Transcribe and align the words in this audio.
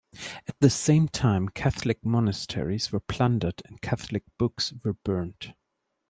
At 0.47 0.59
the 0.61 0.71
same 0.71 1.09
time, 1.09 1.49
Catholic 1.49 2.03
monasteries 2.03 2.91
were 2.91 3.01
plundered 3.01 3.61
and 3.65 3.81
Catholic 3.81 4.23
books 4.39 4.73
were 4.83 4.93
burnt. 4.93 5.49